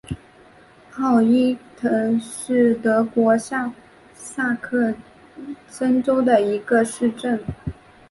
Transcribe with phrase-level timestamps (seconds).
[0.97, 3.71] 奥伊滕是德国下
[4.15, 4.95] 萨克
[5.67, 7.39] 森州的一个市镇。